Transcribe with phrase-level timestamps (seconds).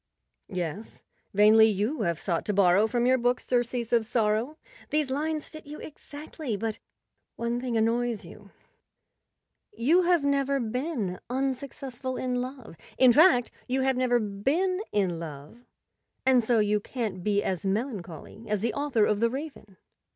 [0.49, 4.57] Yes, "vainly you have sought to borrow from your books surcease of sorrow."
[4.89, 6.79] These lines fit you ex¬ actly, but
[7.35, 8.49] one thing annoys you.
[9.71, 15.67] You have never been unsuccessful in love—in fact, you have never been in love,
[16.25, 19.77] and so you can't be as melancholy as the author of "The Raven."